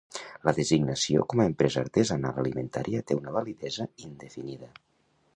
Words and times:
La 0.47 0.51
designació 0.59 1.25
com 1.33 1.41
a 1.41 1.45
empresa 1.49 1.83
artesanal 1.85 2.39
alimentària 2.43 3.01
té 3.11 3.17
una 3.19 3.33
validesa 3.35 3.85
indefinida. 4.07 4.71